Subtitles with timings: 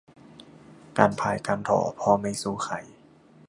[0.97, 2.75] การพายการถ่อ พ่อไม่สู้ใคร